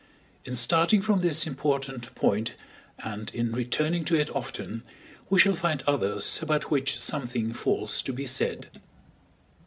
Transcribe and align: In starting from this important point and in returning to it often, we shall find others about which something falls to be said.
In 0.45 0.55
starting 0.55 0.99
from 0.99 1.21
this 1.21 1.45
important 1.45 2.15
point 2.15 2.53
and 2.97 3.29
in 3.35 3.51
returning 3.51 4.03
to 4.05 4.19
it 4.19 4.35
often, 4.35 4.81
we 5.29 5.37
shall 5.39 5.53
find 5.53 5.83
others 5.85 6.41
about 6.41 6.71
which 6.71 6.99
something 6.99 7.53
falls 7.53 8.01
to 8.01 8.11
be 8.11 8.25
said. 8.25 8.81